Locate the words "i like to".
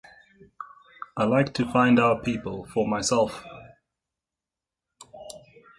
1.15-1.71